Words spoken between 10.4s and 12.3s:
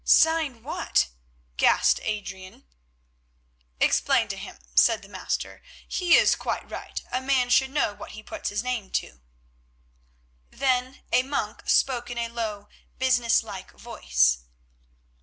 Then the monk spoke in a